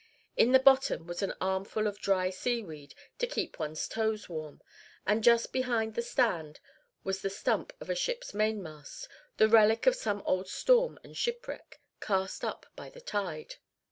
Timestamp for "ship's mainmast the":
7.93-9.47